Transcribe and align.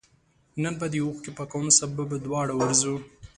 نن 0.61 0.73
به 0.79 0.87
دي 0.91 0.99
اوښکي 1.03 1.31
پاکوم 1.37 1.65
سبا 1.77 2.03
به 2.09 2.17
دواړه 2.25 2.53
ورځو 2.59 2.95